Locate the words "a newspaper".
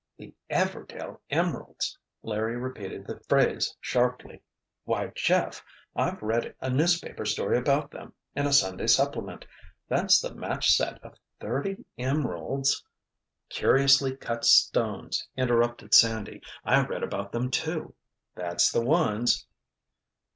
6.59-7.23